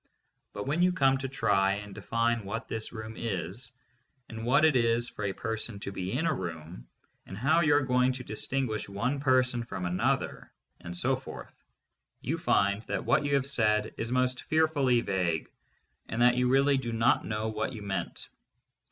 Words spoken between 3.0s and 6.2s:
is, and what it is for a person to be